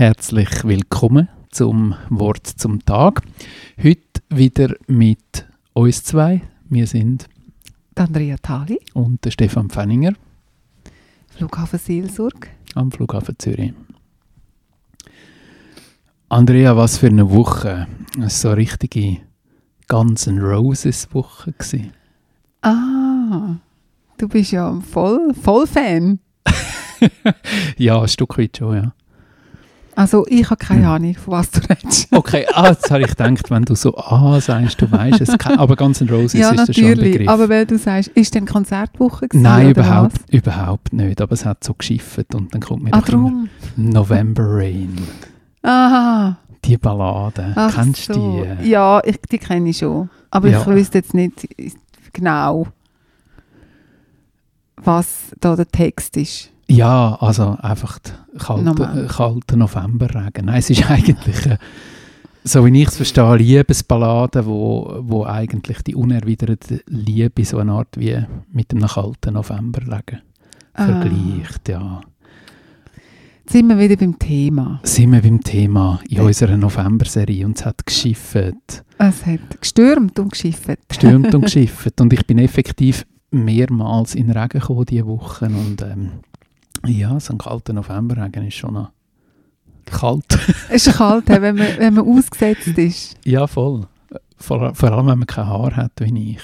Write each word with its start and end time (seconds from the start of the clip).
Herzlich 0.00 0.64
willkommen 0.64 1.28
zum 1.50 1.94
Wort 2.08 2.46
zum 2.46 2.82
Tag. 2.86 3.20
Heute 3.76 4.22
wieder 4.30 4.74
mit 4.86 5.46
uns 5.74 6.04
zwei. 6.04 6.40
Wir 6.70 6.86
sind 6.86 7.28
Andrea 7.96 8.38
Thali, 8.38 8.80
und 8.94 9.22
der 9.26 9.30
Stefan 9.30 9.68
Pfenninger 9.68 10.14
Flughafen 11.36 11.78
Seelsorg. 11.78 12.48
am 12.74 12.90
Flughafen 12.90 13.38
Zürich. 13.38 13.74
Andrea, 16.30 16.74
was 16.78 16.96
für 16.96 17.08
eine 17.08 17.30
Woche. 17.30 17.86
Es 18.12 18.20
war 18.20 18.30
so 18.30 18.48
eine 18.48 18.56
richtige 18.56 19.18
Guns 19.86 20.26
N' 20.26 20.38
Roses 20.38 21.12
Woche. 21.12 21.52
gewesen. 21.52 21.92
Ah, 22.62 23.56
du 24.16 24.28
bist 24.28 24.52
ja 24.52 24.80
voll, 24.80 25.34
voll 25.34 25.66
Fan. 25.66 26.20
Ja, 27.76 28.00
ein 28.00 28.08
Stück 28.08 28.38
weit 28.38 28.56
schon, 28.56 28.76
ja. 28.76 28.94
Also 30.00 30.26
ich 30.28 30.44
habe 30.48 30.56
keine 30.56 30.88
Ahnung, 30.88 31.14
von 31.14 31.32
was 31.34 31.50
du 31.50 31.60
redest. 31.68 32.08
Okay, 32.12 32.46
ah, 32.54 32.68
jetzt 32.70 32.90
habe 32.90 33.02
ich 33.02 33.08
gedacht, 33.08 33.50
wenn 33.50 33.64
du 33.64 33.74
so 33.74 33.96
«Ah» 33.96 34.40
sagst, 34.40 34.80
du 34.80 34.90
weißt 34.90 35.20
es. 35.20 35.36
ke- 35.38 35.58
Aber 35.58 35.76
Guns 35.76 36.00
N' 36.00 36.08
Roses 36.08 36.40
ja, 36.40 36.50
ist 36.52 36.68
das 36.68 36.76
schon 36.76 36.84
ein. 36.86 36.98
Begriff. 36.98 37.28
Aber 37.28 37.48
weil 37.48 37.66
du 37.66 37.76
sagst, 37.78 38.08
ist 38.14 38.34
denn 38.34 38.46
Konzertwoche 38.46 39.28
gewesen, 39.28 39.42
Nein, 39.42 39.70
überhaupt, 39.70 40.14
Was? 40.14 40.28
überhaupt 40.30 40.92
nicht. 40.92 41.20
Aber 41.20 41.32
es 41.32 41.44
hat 41.44 41.62
so 41.64 41.74
geschifft 41.74 42.34
und 42.34 42.52
dann 42.54 42.60
kommt 42.62 42.82
mir 42.84 42.92
Ah, 42.94 43.02
immer. 43.08 43.46
November 43.76 44.42
Rain. 44.46 44.96
Aha. 45.62 46.38
Die 46.64 46.76
Ballade. 46.78 47.52
Ach 47.54 47.74
Kennst 47.74 48.08
du 48.08 48.14
so. 48.14 48.46
die? 48.62 48.68
Ja, 48.70 49.00
ich, 49.04 49.18
die 49.30 49.38
kenne 49.38 49.70
ich 49.70 49.78
schon. 49.78 50.08
Aber 50.30 50.48
Ja. 50.48 50.60
ich 50.60 50.66
wüsste 50.66 50.98
jetzt 50.98 51.12
nicht 51.14 51.46
genau, 52.12 52.66
was 54.76 55.32
da 55.40 55.56
der 55.56 55.68
Text 55.68 56.16
ist. 56.16 56.50
Ja, 56.70 57.16
also 57.20 57.56
einfach 57.60 57.98
die 57.98 58.38
kalte, 58.38 58.64
Normal. 58.64 59.04
äh, 59.04 59.08
kalte 59.08 59.56
Novemberregen. 59.56 60.46
Nein, 60.46 60.58
es 60.58 60.70
ist 60.70 60.88
eigentlich, 60.90 61.46
äh, 61.46 61.58
so 62.44 62.64
wie 62.64 62.80
ich 62.82 62.88
es 62.88 62.96
verstehe, 62.96 63.36
Liebesballade, 63.36 64.46
wo, 64.46 64.98
wo 65.02 65.24
eigentlich 65.24 65.82
die 65.82 65.94
unerwiderte 65.94 66.80
Liebe 66.86 67.44
so 67.44 67.58
eine 67.58 67.72
Art 67.72 67.98
wie 67.98 68.18
mit 68.52 68.72
einem 68.72 68.86
kalten 68.86 69.34
Novemberregen 69.34 70.20
Ah. 70.74 70.86
vergleicht. 70.86 71.68
Ja. 71.68 72.00
Jetzt 73.42 73.52
sind 73.52 73.66
wir 73.68 73.78
wieder 73.78 73.96
beim 73.96 74.16
Thema. 74.18 74.80
Sind 74.84 75.10
wir 75.12 75.20
beim 75.20 75.40
Thema 75.42 76.00
in 76.08 76.18
Ja. 76.18 76.22
unserer 76.22 76.56
November-Serie 76.56 77.44
und 77.44 77.58
es 77.58 77.66
hat 77.66 77.84
geschifft. 77.84 78.84
Es 78.98 79.26
hat 79.26 79.60
gestürmt 79.60 80.18
und 80.20 80.30
geschifft. 80.32 80.68
gestürmt 80.88 81.34
und 81.34 81.42
geschifft. 81.46 82.00
Und 82.00 82.12
ich 82.12 82.24
bin 82.26 82.38
effektiv 82.38 83.04
mehrmals 83.32 84.14
in 84.14 84.28
den 84.28 84.36
Regen 84.38 84.60
gekommen 84.60 84.84
diese 84.86 85.06
Woche. 85.06 85.46
Und 85.46 85.82
ähm, 85.82 86.10
ja, 86.86 87.18
so 87.20 87.34
ein 87.34 87.38
kalter 87.38 87.72
Novemberregen 87.72 88.46
ist 88.46 88.54
schon 88.54 88.74
noch 88.74 88.90
kalt. 89.86 90.24
Es 90.70 90.86
ist 90.86 90.96
kalt, 90.96 91.28
wenn, 91.28 91.56
man, 91.56 91.66
wenn 91.78 91.94
man 91.94 92.06
ausgesetzt 92.06 92.68
ist. 92.78 93.16
ja, 93.24 93.46
voll. 93.46 93.86
Vor, 94.36 94.74
vor 94.74 94.92
allem, 94.92 95.06
wenn 95.06 95.18
man 95.18 95.26
kein 95.26 95.46
Haar 95.46 95.76
hat, 95.76 95.92
wie 96.00 96.32
ich. 96.32 96.40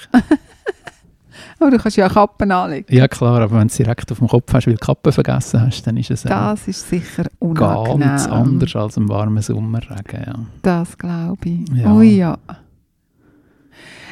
Aber 1.59 1.71
du 1.71 1.77
kannst 1.79 1.97
ja 1.97 2.07
Kappen 2.09 2.51
anlegen. 2.51 2.93
Ja, 2.95 3.07
klar, 3.07 3.41
aber 3.41 3.51
wenn 3.55 3.61
du 3.61 3.71
es 3.71 3.77
direkt 3.77 4.11
auf 4.11 4.19
dem 4.19 4.27
Kopf 4.27 4.53
hast, 4.53 4.67
weil 4.67 4.73
du 4.75 4.79
die 4.79 4.85
Kappe 4.85 5.11
vergessen 5.11 5.61
hast, 5.61 5.81
dann 5.87 5.97
ist 5.97 6.11
es 6.11 6.21
Das 6.21 6.67
ist 6.67 6.87
sicher 6.87 7.23
unangenehm. 7.39 7.99
ganz 8.01 8.27
anders 8.27 8.75
als 8.75 8.97
im 8.97 9.09
warmen 9.09 9.41
Sommerregen. 9.41 10.23
Ja. 10.27 10.35
Das 10.61 10.95
glaube 10.97 11.37
ich. 11.49 11.69
Ja. 11.73 11.91
Oh 11.91 12.01
ja. 12.01 12.37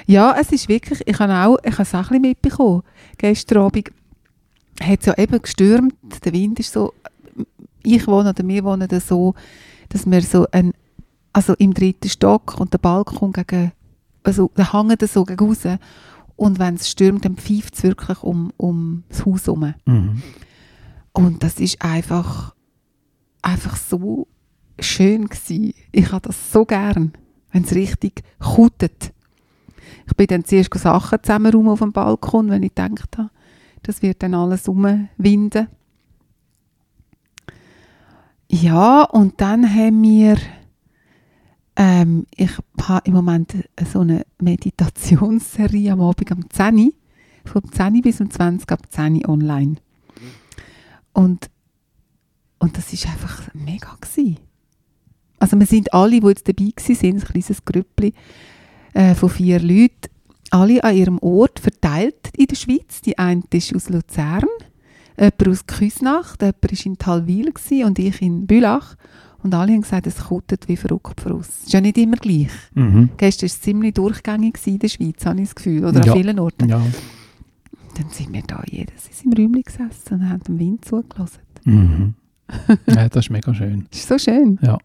Ja, 0.08 0.36
es 0.40 0.52
ist 0.52 0.68
wirklich, 0.70 1.02
ich 1.06 1.20
habe 1.20 1.34
auch, 1.34 1.58
ich 1.64 1.74
habe 1.74 1.84
es 1.84 1.94
auch 1.94 1.98
ein 2.00 2.04
bisschen 2.08 2.22
mitbekommen. 2.22 2.84
Gestern 3.18 3.60
Abend 3.64 3.90
hat 4.82 5.00
es 5.00 5.06
ja 5.06 5.18
eben 5.18 5.42
gestürmt, 5.42 5.96
der 6.24 6.34
Wind 6.34 6.60
ist 6.60 6.74
so, 6.74 6.94
ich 7.84 8.08
wohne 8.08 8.30
oder 8.30 8.48
wir 8.48 8.64
wohnen 8.64 8.88
da 8.88 9.00
so, 9.00 9.36
dass 9.90 10.06
wir 10.06 10.22
so 10.22 10.48
ein, 10.52 10.74
also 11.34 11.54
im 11.56 11.74
dritten 11.74 12.10
Stock 12.10 12.60
und 12.60 12.74
der 12.74 12.80
Balkon 12.80 13.32
gegen, 13.32 13.72
also 14.24 14.52
da 14.56 14.66
so 15.08 15.24
gegen 15.24 15.46
raus 15.46 15.60
und 16.36 16.60
wenn 16.60 16.76
es 16.76 16.90
stürmt, 16.90 17.26
dann 17.26 17.38
pfeift 17.38 17.76
es 17.76 17.84
wirklich 17.84 18.22
um, 18.24 18.52
um 18.58 19.04
das 19.10 19.26
Haus 19.26 19.46
herum. 19.46 19.74
Mhm. 19.86 20.22
Und 21.14 21.44
das 21.44 21.60
ist 21.60 21.82
einfach, 21.82 22.54
einfach 23.42 23.78
so 23.78 24.28
schön 24.80 25.28
gewesen. 25.28 25.74
Ich 25.92 26.12
habe 26.12 26.28
das 26.28 26.52
so 26.52 26.66
gern, 26.66 27.14
wenn 27.52 27.64
es 27.64 27.74
richtig 27.74 28.24
kutet. 28.40 29.14
Ich 30.08 30.16
bin 30.16 30.28
dann 30.28 30.44
zuerst 30.44 30.74
Sachen 30.74 31.20
zusammenräumen 31.24 31.70
auf 31.70 31.80
dem 31.80 31.94
Balkon, 31.94 32.50
wenn 32.50 32.64
ich 32.64 32.76
gedacht 32.76 33.18
habe, 33.18 33.30
das 33.86 34.02
wird 34.02 34.24
dann 34.24 34.34
alles 34.34 34.68
umwinden. 34.68 35.68
Ja, 38.50 39.04
und 39.04 39.42
dann 39.42 39.74
haben 39.74 40.02
wir, 40.02 40.38
ähm, 41.76 42.26
ich 42.36 42.52
habe 42.82 43.08
im 43.08 43.14
Moment 43.14 43.54
so 43.92 44.00
eine 44.00 44.26
Meditationsserie 44.40 45.92
am 45.92 46.02
Abend 46.02 46.32
am 46.32 46.50
10 46.50 46.76
Uhr, 46.78 46.92
vom 47.44 47.72
10 47.72 47.96
Uhr 47.96 48.02
bis 48.02 48.22
um 48.22 48.30
20 48.30 48.72
ab 48.72 48.82
10 48.90 49.16
Uhr 49.18 49.30
online. 49.30 49.76
Und, 51.14 51.50
und 52.60 52.78
das 52.78 52.92
ist 52.94 53.08
einfach 53.08 53.54
mega 53.54 53.96
gewesen. 54.00 54.38
Also 55.40 55.60
wir 55.60 55.66
sind 55.66 55.94
alle, 55.94 56.20
die 56.20 56.28
jetzt 56.28 56.48
dabei 56.48 56.66
waren, 56.66 57.16
ein 57.16 57.24
kleines 57.24 57.66
Grüppli 57.66 58.14
äh, 58.94 59.16
von 59.16 59.30
vier 59.30 59.60
Leuten, 59.60 60.10
alle 60.56 60.84
an 60.84 60.96
ihrem 60.96 61.20
Ort 61.20 61.60
verteilt 61.60 62.30
in 62.38 62.48
der 62.48 62.56
Schweiz. 62.56 63.02
Die 63.02 63.18
eine 63.18 63.44
ist 63.54 63.76
aus 63.76 63.90
Luzern, 63.90 64.46
jemand 65.20 65.48
aus 65.48 65.66
Küsnacht, 65.68 66.42
jemand 66.42 66.64
war 66.64 66.86
in 66.86 66.98
Talwil 66.98 67.54
und 67.86 68.00
ich 68.00 68.22
in 68.22 68.48
Bülach. 68.48 68.96
Und 69.44 69.54
alle 69.54 69.74
haben 69.74 69.82
gesagt, 69.82 70.08
es 70.08 70.18
kutet 70.26 70.68
wie 70.68 70.76
verrückt 70.78 71.22
für 71.22 71.36
uns. 71.36 71.50
Es 71.50 71.64
ist 71.66 71.74
ja 71.74 71.80
nicht 71.82 71.98
immer 72.00 72.18
gleich. 72.18 72.50
Mhm. 72.74 73.10
Gestern 73.18 73.44
war 73.44 73.46
es 73.54 73.62
ziemlich 73.62 73.94
durchgängig 73.94 74.58
in 74.66 74.80
der 74.80 74.88
Schweiz, 74.88 75.24
habe 75.26 75.40
ich 75.42 75.50
das 75.50 75.56
Gefühl. 75.56 75.86
Oder 75.86 76.04
Ja. 76.04 76.14
an 76.14 76.18
vielen 76.20 76.40
Orten. 76.40 76.68
Ja. 76.70 76.82
Dann 77.96 78.10
sind 78.10 78.34
wir 78.34 78.42
da 78.42 78.64
jedes 78.66 79.08
in 79.08 79.14
seinem 79.14 79.34
Räumchen 79.34 79.62
gesessen 79.64 80.14
und 80.16 80.30
haben 80.30 80.44
dem 80.44 80.58
Wind 80.60 80.86
zugelassen. 80.86 81.40
Mhm. 81.64 82.14
ja, 82.88 83.08
das 83.08 83.26
ist 83.26 83.30
mega 83.30 83.54
schön. 83.54 83.86
Das 83.92 84.00
ist 84.00 84.08
so 84.08 84.18
schön. 84.18 84.58
Ja. 84.64 84.78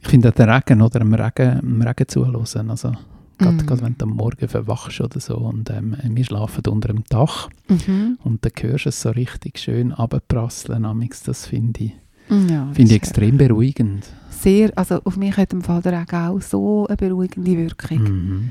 Ich 0.00 0.08
finde 0.08 0.28
auch 0.30 0.34
den 0.34 0.48
Regen 0.48 0.80
oder 0.80 1.00
am 1.02 1.12
Regen, 1.12 1.58
am 1.60 1.82
Regen 1.82 2.08
zuhören, 2.08 2.70
also 2.70 2.92
gerade, 3.38 3.56
Mhm. 3.62 3.66
gerade 3.66 3.82
wenn 3.82 3.94
du 3.98 4.04
am 4.04 4.10
Morgen 4.16 4.48
verwachst 4.48 5.00
oder 5.00 5.20
so 5.20 5.36
und 5.36 5.70
ähm, 5.70 5.96
wir 6.04 6.24
schlafen 6.24 6.62
unter 6.68 6.88
dem 6.88 7.04
Dach 7.08 7.48
Mhm. 7.68 8.18
und 8.24 8.44
dann 8.44 8.52
hörst 8.60 8.84
du 8.84 8.88
es 8.90 9.00
so 9.00 9.10
richtig 9.10 9.58
schön 9.58 9.92
runterprasseln, 9.92 10.84
das 11.24 11.46
finde 11.46 11.84
ich, 11.84 11.92
Ja, 12.28 12.66
finde 12.72 12.90
ich 12.92 12.96
extrem 12.96 13.36
beruhigend. 13.38 14.06
Sehr, 14.30 14.70
also 14.76 15.00
auf 15.04 15.16
mich 15.16 15.36
hat 15.36 15.52
im 15.52 15.62
Fall 15.62 15.82
der 15.82 16.04
auch 16.12 16.40
so 16.40 16.86
eine 16.86 16.96
beruhigende 16.96 17.56
Wirkung. 17.56 18.02
Mhm. 18.02 18.50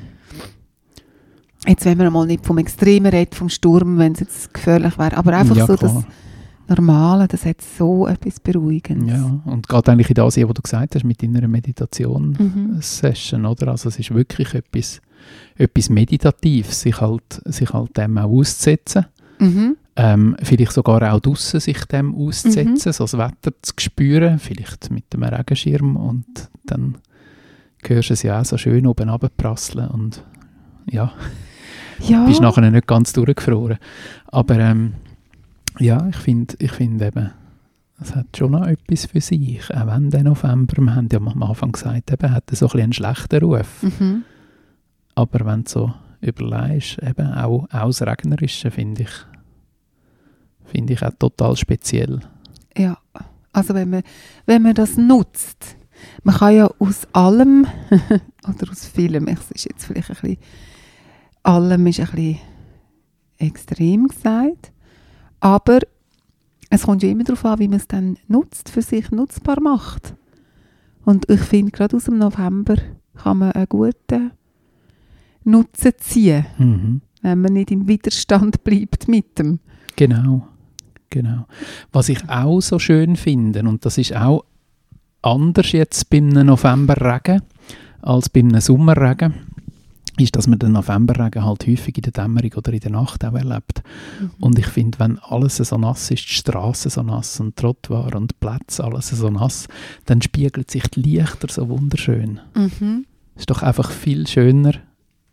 Jetzt, 1.65 1.85
wenn 1.85 1.97
man 1.97 2.13
mal 2.13 2.25
nicht 2.25 2.45
vom 2.45 2.57
Extremen 2.59 3.07
redet, 3.07 3.35
vom 3.35 3.49
Sturm, 3.49 3.97
wenn 3.97 4.13
es 4.13 4.19
jetzt 4.21 4.53
gefährlich 4.53 4.97
wäre, 4.97 5.17
aber 5.17 5.37
einfach 5.37 5.55
ja, 5.55 5.65
so 5.65 5.75
klar. 5.75 5.93
das 5.93 6.05
Normale, 6.69 7.27
das 7.27 7.45
hat 7.45 7.61
so 7.61 8.07
etwas 8.07 8.39
Beruhigendes. 8.39 9.17
Ja, 9.17 9.39
und 9.45 9.67
gerade 9.67 9.91
eigentlich 9.91 10.09
in 10.09 10.15
das, 10.15 10.37
was 10.37 10.53
du 10.53 10.61
gesagt 10.61 10.95
hast, 10.95 11.03
mit 11.03 11.21
deiner 11.21 11.47
Meditation 11.47 12.35
Mhm. 12.39 13.45
Oder? 13.45 13.67
Also 13.69 13.89
es 13.89 13.99
ist 13.99 14.13
wirklich 14.13 14.53
etwas, 14.53 15.01
etwas 15.55 15.89
Meditatives, 15.89 16.81
sich 16.81 16.99
halt, 17.01 17.41
sich 17.45 17.71
halt 17.73 17.95
dem 17.97 18.17
auch 18.17 18.29
auszusetzen. 18.29 19.05
Mhm. 19.39 19.77
Ähm, 19.95 20.35
vielleicht 20.43 20.73
sogar 20.73 21.01
auch 21.13 21.19
draussen 21.19 21.59
sich 21.59 21.83
dem 21.85 22.13
auszusetzen, 22.15 22.73
Mhm. 22.89 22.91
so 22.93 23.03
das 23.05 23.17
Wetter 23.17 23.51
zu 23.61 23.73
spüren, 23.79 24.37
vielleicht 24.39 24.91
mit 24.91 25.05
einem 25.13 25.23
Regenschirm 25.23 25.95
und 25.95 26.25
dann 26.65 26.97
hörst 27.83 28.09
du 28.09 28.13
es 28.13 28.23
ja 28.23 28.39
auch 28.39 28.45
so 28.45 28.57
schön 28.57 28.85
oben 28.85 29.09
runterprasseln 29.09 29.87
und 29.89 30.23
ja, 30.89 31.11
Ja, 32.07 32.25
bist 32.25 32.41
nachher 32.41 32.69
nicht 32.69 32.85
ganz 32.85 33.11
durchgefroren. 33.13 33.77
Aber 34.27 34.59
ähm, 34.59 34.93
ja, 35.79 36.07
ich 36.07 36.17
finde 36.17 36.55
ich 36.59 36.71
find 36.71 37.01
eben, 37.01 37.31
es 37.99 38.15
hat 38.15 38.37
schon 38.37 38.51
noch 38.51 38.65
etwas 38.67 39.05
für 39.05 39.21
sich, 39.21 39.73
auch 39.73 39.87
wenn 39.87 40.09
der 40.09 40.23
November, 40.23 40.81
wir 40.81 40.95
haben 40.95 41.09
ja 41.11 41.19
am 41.19 41.43
Anfang 41.43 41.71
gesagt, 41.71 42.11
eben, 42.11 42.31
hat 42.31 42.43
er 42.49 42.55
so 42.55 42.65
ein 42.65 42.69
bisschen 42.69 42.83
einen 42.83 42.93
schlechten 42.93 43.43
Ruf. 43.43 43.83
mhm. 43.83 44.23
Aber 45.15 45.45
wenn 45.45 45.63
du 45.63 45.69
so 45.69 45.93
überlegst, 46.21 47.01
eben 47.01 47.33
auch, 47.33 47.67
auch 47.71 47.87
das 47.87 48.01
Regnerische 48.03 48.69
finde 48.69 49.03
ich, 49.03 49.09
finde 50.65 50.93
ich 50.93 51.03
auch 51.03 51.13
total 51.17 51.55
speziell. 51.55 52.19
ja. 52.77 52.97
Also 53.53 53.73
wenn 53.73 53.89
man, 53.89 54.03
wenn 54.45 54.61
man 54.61 54.75
das 54.75 54.97
nutzt, 54.97 55.77
man 56.23 56.35
kann 56.35 56.55
ja 56.55 56.69
aus 56.77 57.07
allem, 57.13 57.65
oder 58.47 58.69
aus 58.69 58.85
vielem, 58.85 59.27
es 59.27 59.49
ist 59.49 59.65
jetzt 59.65 59.85
vielleicht 59.85 60.11
ein 60.11 60.15
bisschen, 60.15 60.37
allem 61.41 61.87
ist 61.87 61.99
ein 61.99 62.05
bisschen 62.05 62.39
extrem 63.39 64.07
gesagt, 64.07 64.71
aber 65.39 65.79
es 66.69 66.83
kommt 66.83 67.03
ja 67.03 67.09
immer 67.09 67.23
darauf 67.23 67.45
an, 67.45 67.59
wie 67.59 67.67
man 67.67 67.77
es 67.77 67.87
dann 67.87 68.17
nutzt, 68.27 68.69
für 68.69 68.81
sich 68.81 69.11
nutzbar 69.11 69.61
macht. 69.61 70.13
Und 71.05 71.29
ich 71.29 71.39
finde, 71.39 71.71
gerade 71.71 71.95
aus 71.95 72.05
dem 72.05 72.17
November 72.17 72.75
kann 73.15 73.37
man 73.37 73.53
einen 73.53 73.67
guten 73.69 74.31
Nutzen 75.43 75.93
ziehen, 75.99 76.45
Mhm. 76.57 77.01
wenn 77.21 77.41
man 77.41 77.53
nicht 77.53 77.71
im 77.71 77.87
Widerstand 77.87 78.63
bleibt 78.63 79.07
mit 79.07 79.39
dem. 79.39 79.59
Genau, 79.95 80.47
genau. 81.09 81.45
Was 81.93 82.09
ich 82.09 82.27
auch 82.29 82.59
so 82.59 82.79
schön 82.79 83.15
finde, 83.15 83.61
und 83.61 83.85
das 83.85 83.97
ist 83.97 84.15
auch 84.15 84.43
anders 85.21 85.71
jetzt 85.71 86.09
beim 86.09 86.27
Novemberregen 86.29 87.41
als 88.01 88.29
beim 88.29 88.59
Sommerregen 88.59 89.33
ist, 90.19 90.35
dass 90.35 90.47
man 90.47 90.59
den 90.59 90.71
Novemberregen 90.73 91.43
halt 91.45 91.67
häufig 91.67 91.97
in 91.97 92.01
der 92.03 92.11
Dämmerung 92.11 92.51
oder 92.55 92.73
in 92.73 92.79
der 92.79 92.91
Nacht 92.91 93.23
auch 93.25 93.33
erlebt. 93.33 93.83
Mhm. 94.19 94.31
Und 94.39 94.59
ich 94.59 94.67
finde, 94.67 94.99
wenn 94.99 95.19
alles 95.19 95.57
so 95.57 95.77
nass 95.77 96.09
ist, 96.11 96.25
die 96.29 96.33
Straßen 96.33 96.91
so 96.91 97.03
nass 97.03 97.39
und 97.39 97.55
Trottoir 97.55 98.13
und 98.15 98.39
Plätze 98.39 98.83
alles 98.83 99.09
so 99.09 99.29
nass, 99.29 99.67
dann 100.05 100.21
spiegelt 100.21 100.71
sich 100.71 100.83
die 100.89 101.01
Lichter 101.01 101.47
so 101.49 101.69
wunderschön. 101.69 102.39
Mhm. 102.55 103.05
ist 103.35 103.49
doch 103.49 103.61
einfach 103.61 103.91
viel 103.91 104.25
schöner. 104.27 104.73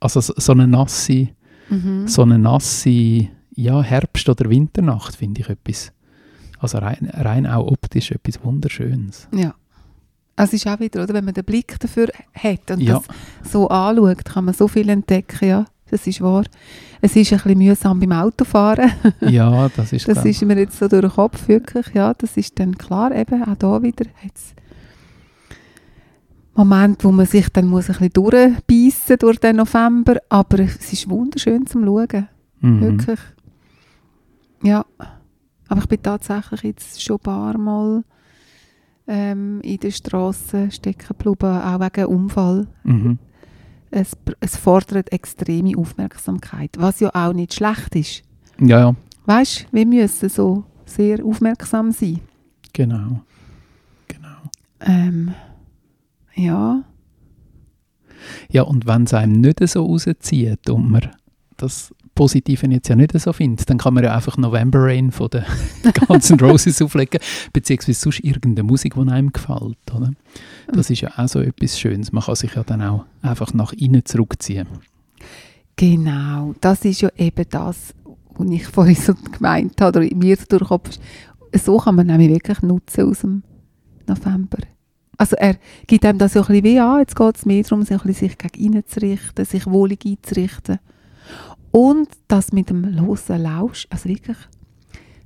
Also 0.01 0.21
so 0.21 0.35
so 0.37 0.53
eine 0.53 0.67
nasse, 0.67 1.29
Mhm. 1.71 2.07
so 2.07 2.23
eine 2.23 2.39
nasse 2.39 3.29
ja, 3.57 3.81
Herbst- 3.83 4.29
oder 4.29 4.51
Winternacht 4.51 5.17
finde 5.17 5.41
ich 5.41 5.49
etwas. 5.49 5.93
Also 6.59 6.79
rein, 6.79 7.09
rein 7.13 7.47
auch 7.47 7.67
optisch 7.67 8.11
etwas 8.11 8.43
Wunderschönes. 8.45 9.29
Ja. 9.35 9.55
Es 10.37 10.53
ist 10.53 10.67
auch 10.67 10.81
wieder, 10.81 11.03
oder, 11.03 11.15
wenn 11.15 11.25
man 11.25 11.35
den 11.35 11.45
Blick 11.45 11.79
dafür 11.79 12.09
hat 12.35 12.71
und 12.71 12.81
Ja. 12.81 12.95
das 13.43 13.51
so 13.51 13.69
anschaut, 13.69 14.25
kann 14.25 14.45
man 14.47 14.55
so 14.55 14.67
viel 14.69 14.89
entdecken, 14.89 15.49
ja. 15.49 15.65
Das 15.91 16.07
ist 16.09 16.21
wahr. 16.23 16.45
Es 17.03 17.15
ist 17.15 17.33
ein 17.33 17.39
bisschen 17.39 17.59
mühsam 17.59 18.01
beim 18.01 18.13
Autofahren. 18.13 18.91
Ja, 19.21 19.69
das 19.77 19.93
ist 19.93 20.09
Das 20.09 20.15
klar. 20.15 20.27
ist 20.27 20.43
mir 20.43 20.59
jetzt 20.59 20.79
so 20.79 20.89
durch 20.89 21.03
den 21.03 21.11
Kopf 21.13 21.47
wirklich, 21.47 21.87
ja, 21.95 22.15
das 22.15 22.37
ist 22.37 22.59
dann 22.59 22.77
klar, 22.77 23.13
eben 23.15 23.45
auch 23.45 23.55
da 23.57 23.83
wieder 23.83 24.07
hat's 24.25 24.55
Moment, 26.57 27.03
wo 27.05 27.11
man 27.11 27.27
sich 27.27 27.49
dann 27.51 27.67
muss 27.67 27.91
ein 27.91 27.97
bisschen 27.97 28.13
durchbeissen 28.13 29.19
durch 29.19 29.39
den 29.39 29.57
November, 29.57 30.17
aber 30.29 30.61
es 30.61 30.93
ist 30.93 31.09
wunderschön 31.11 31.67
zum 31.67 31.85
Schauen, 31.85 32.29
Mhm. 32.61 32.81
wirklich. 32.81 33.21
Ja, 34.63 34.85
aber 35.69 35.81
ich 35.81 35.89
bin 35.89 36.03
tatsächlich 36.03 36.63
jetzt 36.63 37.03
schon 37.03 37.17
ein 37.17 37.23
paar 37.23 37.59
Mal 37.59 38.05
ähm, 39.07 39.61
in 39.63 39.79
der 39.79 39.91
Straße 39.91 40.71
stecken 40.71 41.09
geblieben, 41.19 41.45
auch 41.61 41.81
wegen 41.81 42.07
Unfall. 42.07 42.67
Mhm. 42.85 43.19
Es, 43.91 44.17
es 44.41 44.57
fordert 44.57 45.13
extreme 45.13 45.77
Aufmerksamkeit, 45.79 46.71
was 46.79 47.01
ja 47.01 47.11
auch 47.15 47.33
nicht 47.33 47.55
schlecht 47.55 47.95
ist. 47.95 48.23
Ja, 48.61 48.81
ja, 48.81 48.95
Weißt, 49.27 49.67
wir 49.73 49.87
müssen 49.87 50.29
so 50.29 50.65
sehr 50.85 51.25
aufmerksam 51.25 51.93
sein. 51.93 52.21
genau. 52.73 53.21
genau. 54.09 54.37
Ähm, 54.81 55.33
ja, 56.35 56.83
Ja, 58.51 58.63
und 58.63 58.87
wenn 58.87 59.05
es 59.05 59.15
einem 59.15 59.41
nicht 59.41 59.67
so 59.69 59.85
rauszieht 59.87 60.69
und 60.71 60.91
man 60.91 61.11
das 61.57 61.95
Positive 62.15 62.67
jetzt 62.69 62.89
ja 62.89 62.97
nicht 62.97 63.19
so 63.19 63.33
findet, 63.33 63.69
dann 63.69 63.79
kann 63.79 63.95
man 63.95 64.05
ja 64.05 64.15
einfach 64.15 64.37
November 64.37 64.81
Rain 64.83 65.11
von 65.11 65.29
den 65.29 65.45
ganzen 66.09 66.39
Roses 66.39 66.81
auflegen, 66.81 67.21
beziehungsweise 67.53 67.99
sonst 67.99 68.21
irgendeine 68.21 68.67
Musik, 68.67 68.95
die 68.95 69.11
einem 69.11 69.33
gefällt. 69.33 69.79
Oder? 69.95 70.13
Das 70.73 70.91
ist 70.91 71.01
ja 71.01 71.11
auch 71.17 71.29
so 71.29 71.41
etwas 71.41 71.79
Schönes. 71.79 72.13
Man 72.13 72.23
kann 72.23 72.37
sich 72.37 72.55
ja 72.55 72.63
dann 72.63 72.83
auch 72.83 73.05
einfach 73.23 73.53
nach 73.55 73.73
innen 73.73 74.05
zurückziehen. 74.05 74.69
genau. 75.77 76.55
Das 76.61 76.85
ist 76.85 77.01
ja 77.01 77.11
eben 77.17 77.47
das, 77.51 77.95
was 78.37 78.51
ich 78.51 78.67
vorhin 78.67 78.97
so 78.97 79.15
gemeint 79.15 79.81
habe, 79.81 79.99
oder 79.99 80.17
mir 80.17 80.37
so 80.37 80.45
durch 80.49 80.63
den 80.63 80.69
Kopf 80.69 80.91
ist. 81.51 81.65
So 81.65 81.79
kann 81.79 81.95
man 81.95 82.07
nämlich 82.07 82.31
wirklich 82.31 82.63
nutzen 82.63 83.09
aus 83.09 83.21
dem 83.21 83.43
November. 84.07 84.59
Also 85.17 85.37
er 85.37 85.57
gibt 85.87 86.05
einem 86.05 86.19
das 86.19 86.33
so 86.33 86.41
ein 86.41 86.47
bisschen 86.47 86.65
wie 86.65 86.81
an, 86.81 86.99
jetzt 86.99 87.17
geht 87.17 87.37
es 87.37 87.47
mehr 87.47 87.63
darum, 87.63 87.83
sich, 87.83 87.93
ein 87.93 88.07
bisschen 88.07 88.29
sich 88.29 88.39
gegen 88.39 88.65
innen 88.65 88.87
zu 88.87 89.01
richten, 89.01 89.45
sich 89.45 89.67
wohlig 89.67 90.05
einzurichten. 90.05 90.79
Und 91.71 92.09
das 92.29 92.53
mit 92.53 92.71
dem 92.71 92.85
losen 92.85 93.43
Lausch, 93.43 93.87
also 93.91 94.09
wirklich 94.09 94.37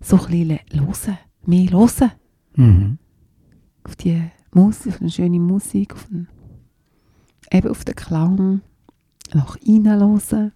so 0.01 0.17
ein 0.17 0.27
bisschen 0.27 0.59
hören, 0.87 1.19
mehr 1.45 1.71
hören. 1.71 2.13
Mhm. 2.55 2.99
auf 3.85 3.95
die 3.97 4.21
Musik, 4.53 4.95
auf 4.95 5.01
eine 5.01 5.11
schöne 5.11 5.39
Musik, 5.39 5.95
auf 5.95 6.07
den, 6.07 6.27
eben 7.53 7.69
auf 7.69 7.85
den 7.85 7.95
Klang, 7.95 8.63
nach 9.33 9.57
innen 9.57 10.01
hören. 10.01 10.53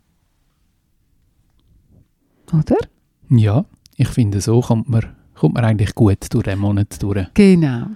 Oder? 2.53 2.77
Ja, 3.31 3.65
ich 3.97 4.09
finde, 4.09 4.41
so 4.41 4.61
kommt 4.61 4.89
man, 4.89 5.05
kommt 5.35 5.55
man 5.55 5.65
eigentlich 5.65 5.95
gut 5.95 6.19
durch 6.31 6.45
den 6.45 6.59
Monat 6.59 7.03
durch. 7.03 7.27
Genau. 7.35 7.87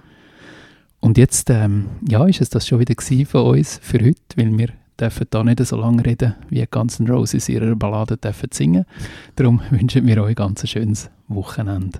Und 0.99 1.17
jetzt 1.17 1.49
ähm, 1.49 1.87
ja, 2.07 2.25
ist 2.25 2.41
es 2.41 2.49
das 2.49 2.67
schon 2.67 2.79
wieder 2.79 2.95
von 3.25 3.57
uns 3.57 3.79
für 3.83 3.99
heute, 3.99 4.21
weil 4.35 4.57
wir 4.57 4.69
dürfen 4.99 5.27
da 5.29 5.43
nicht 5.43 5.65
so 5.65 5.77
lange 5.77 6.05
reden, 6.05 6.35
wie 6.49 6.65
Guns 6.69 6.99
N' 6.99 7.07
Roses 7.07 7.49
ihre 7.49 7.75
Ballade 7.75 8.17
dürfen 8.17 8.49
singen. 8.51 8.85
Darum 9.35 9.61
wünschen 9.69 10.05
wir 10.05 10.23
euch 10.23 10.35
ganz 10.35 10.63
ein 10.63 10.67
schönes 10.67 11.09
Wochenende. 11.27 11.99